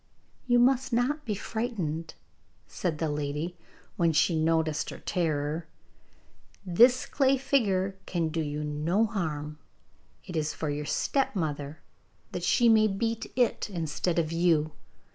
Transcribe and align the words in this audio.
'You 0.47 0.57
must 0.57 0.91
not 0.91 1.25
be 1.25 1.35
frightened,' 1.35 2.15
said 2.67 2.97
the 2.97 3.07
lady, 3.07 3.55
when 3.97 4.13
she 4.13 4.35
noticed 4.35 4.89
her 4.89 4.97
terror; 4.97 5.67
'this 6.65 7.05
clay 7.05 7.37
figure 7.37 7.97
can 8.07 8.29
do 8.29 8.41
you 8.41 8.63
no 8.63 9.05
harm. 9.05 9.59
It 10.25 10.35
is 10.35 10.55
for 10.55 10.71
your 10.71 10.85
stepmother, 10.87 11.81
that 12.31 12.41
she 12.41 12.67
may 12.67 12.87
beat 12.87 13.31
it 13.35 13.69
instead 13.69 14.17
of 14.17 14.31
you. 14.31 14.71